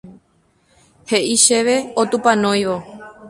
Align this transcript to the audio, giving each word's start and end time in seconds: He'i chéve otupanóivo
He'i 1.09 1.35
chéve 1.45 1.75
otupanóivo 2.01 2.75